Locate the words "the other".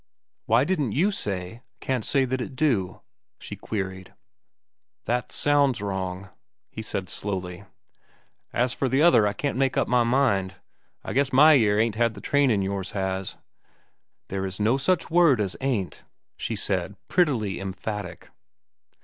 8.89-9.27